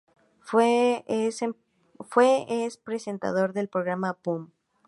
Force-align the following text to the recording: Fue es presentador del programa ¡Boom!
Fue 0.39 1.05
es 1.07 2.77
presentador 2.83 3.53
del 3.53 3.69
programa 3.69 4.17
¡Boom! 4.23 4.51